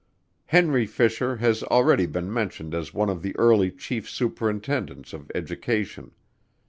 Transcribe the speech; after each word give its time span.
Henry 0.47 0.87
Fisher 0.87 1.35
has 1.37 1.61
already 1.61 2.07
been 2.07 2.33
mentioned 2.33 2.73
as 2.73 2.91
one 2.91 3.07
of 3.07 3.21
the 3.21 3.35
early 3.37 3.69
Chief 3.69 4.09
Superintendents 4.09 5.13
of 5.13 5.31
Education. 5.35 6.09